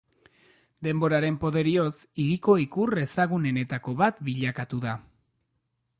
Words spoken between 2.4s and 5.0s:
ikur ezagunenetako bat bilakatu da.